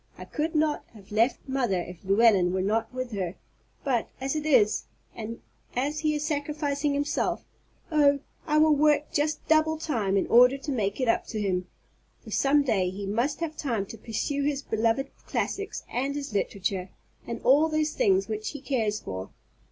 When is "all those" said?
17.43-17.91